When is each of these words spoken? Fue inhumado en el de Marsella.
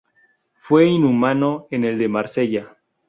Fue 0.61 0.87
inhumado 0.87 1.67
en 1.69 1.83
el 1.83 1.99
de 1.99 2.07
Marsella. 2.09 2.75